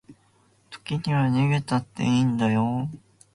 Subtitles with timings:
[0.71, 2.89] 時には逃げたっていいんだよ